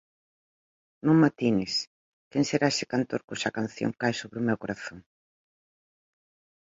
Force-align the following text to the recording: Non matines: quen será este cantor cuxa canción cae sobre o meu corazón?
Non 1.05 1.17
matines: 1.23 1.73
quen 2.31 2.43
será 2.49 2.65
este 2.69 2.85
cantor 2.93 3.21
cuxa 3.27 3.55
canción 3.57 3.91
cae 4.01 4.15
sobre 4.21 4.37
o 4.39 4.45
meu 4.47 4.57
corazón? 4.63 4.97